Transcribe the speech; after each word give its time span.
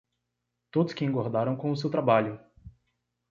Todos 0.71 0.95
que 0.95 1.05
engordaram 1.05 1.55
com 1.55 1.69
o 1.69 1.75
seu 1.77 1.87
trabalho! 1.87 2.39